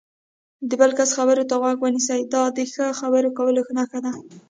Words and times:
د 0.69 0.71
بل 0.81 0.91
کس 0.97 1.09
خبرو 1.17 1.43
ته 1.49 1.55
غوږ 1.61 1.77
ونیسئ، 1.81 2.21
دا 2.33 2.41
د 2.57 2.59
ښه 2.71 2.85
خبرو 2.99 3.35
کولو 3.37 3.61
نښه 3.77 3.99
ده. 4.05 4.11